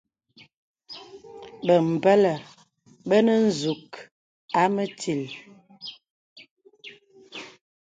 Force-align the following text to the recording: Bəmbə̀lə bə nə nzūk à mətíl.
Bəmbə̀lə 1.65 2.33
bə 3.07 3.17
nə 3.25 3.33
nzūk 3.45 3.89
à 4.61 4.63
mətíl. 4.75 5.23